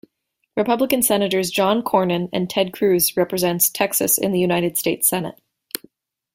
[0.57, 5.39] Republican Senators John Cornyn and Ted Cruz represents Texas in the United States Senate.